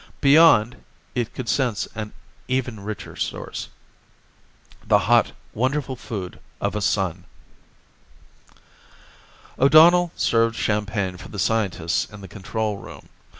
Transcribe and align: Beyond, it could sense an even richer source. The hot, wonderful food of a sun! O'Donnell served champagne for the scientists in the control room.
Beyond, 0.19 0.77
it 1.13 1.31
could 1.35 1.47
sense 1.47 1.87
an 1.93 2.11
even 2.47 2.79
richer 2.79 3.15
source. 3.15 3.69
The 4.83 4.97
hot, 4.97 5.33
wonderful 5.53 5.95
food 5.95 6.39
of 6.59 6.75
a 6.75 6.81
sun! 6.81 7.25
O'Donnell 9.59 10.11
served 10.15 10.55
champagne 10.55 11.17
for 11.17 11.27
the 11.29 11.37
scientists 11.37 12.05
in 12.11 12.21
the 12.21 12.27
control 12.27 12.77
room. 12.77 13.09